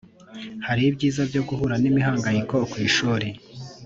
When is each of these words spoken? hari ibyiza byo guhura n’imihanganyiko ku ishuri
hari 0.67 0.81
ibyiza 0.89 1.21
byo 1.29 1.41
guhura 1.47 1.75
n’imihanganyiko 1.81 2.55
ku 2.71 2.75
ishuri 2.87 3.27